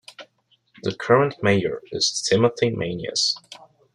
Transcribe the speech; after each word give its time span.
The 0.81 0.95
current 0.95 1.35
mayor 1.43 1.83
is 1.91 2.23
Timothy 2.27 2.71
Maniez. 2.71 3.35